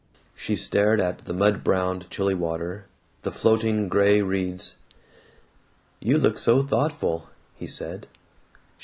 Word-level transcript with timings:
She 0.33 0.55
stared 0.55 0.99
at 0.99 1.25
the 1.25 1.33
mud 1.35 1.63
browned 1.63 2.09
chilly 2.09 2.33
water, 2.33 2.87
the 3.21 3.29
floating 3.31 3.87
gray 3.87 4.23
reeds. 4.23 4.77
"You 5.99 6.17
look 6.17 6.39
so 6.39 6.63
thoughtful," 6.63 7.29
he 7.55 7.67
said. 7.67 8.07